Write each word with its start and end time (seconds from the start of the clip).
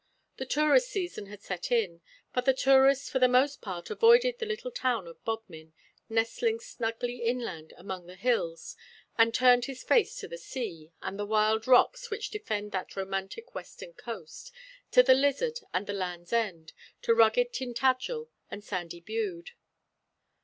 The 0.37 0.47
tourist 0.47 0.87
season 0.89 1.27
had 1.27 1.43
set 1.43 1.71
in; 1.71 2.01
but 2.33 2.45
the 2.45 2.55
tourist 2.55 3.11
for 3.11 3.19
the 3.19 3.27
most 3.27 3.61
part 3.61 3.91
avoided 3.91 4.39
the 4.39 4.47
little 4.47 4.71
town 4.71 5.05
of 5.05 5.23
Bodmin, 5.23 5.73
nestling 6.09 6.59
snugly 6.59 7.17
inland 7.17 7.75
among 7.77 8.07
the 8.07 8.15
hills, 8.15 8.75
and 9.15 9.31
turned 9.31 9.65
his 9.65 9.83
face 9.83 10.15
to 10.15 10.27
the 10.27 10.39
sea, 10.39 10.91
and 11.03 11.19
the 11.19 11.25
wild 11.27 11.67
rocks 11.67 12.09
which 12.09 12.31
defend 12.31 12.71
that 12.71 12.95
romantic 12.95 13.53
western 13.53 13.93
coast, 13.93 14.51
to 14.89 15.03
the 15.03 15.13
Lizard 15.13 15.59
and 15.71 15.85
the 15.85 15.93
Land's 15.93 16.33
End, 16.33 16.73
to 17.03 17.13
rugged 17.13 17.53
Tintagel 17.53 18.27
and 18.49 18.63
sandy 18.63 19.01
Bude. 19.01 19.51